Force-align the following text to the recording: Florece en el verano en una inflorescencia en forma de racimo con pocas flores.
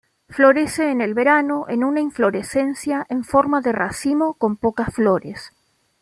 Florece 0.29 0.89
en 0.89 0.99
el 0.99 1.13
verano 1.13 1.65
en 1.69 1.83
una 1.83 1.99
inflorescencia 1.99 3.05
en 3.07 3.23
forma 3.23 3.61
de 3.61 3.71
racimo 3.71 4.33
con 4.33 4.57
pocas 4.57 4.91
flores. 4.95 5.53